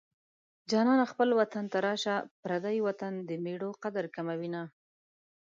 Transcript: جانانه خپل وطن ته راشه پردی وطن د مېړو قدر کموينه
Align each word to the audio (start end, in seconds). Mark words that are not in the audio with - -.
جانانه 0.71 1.05
خپل 1.11 1.29
وطن 1.39 1.65
ته 1.71 1.77
راشه 1.85 2.15
پردی 2.43 2.77
وطن 2.87 3.13
د 3.29 3.29
مېړو 3.43 3.71
قدر 3.83 4.05
کموينه 4.15 4.61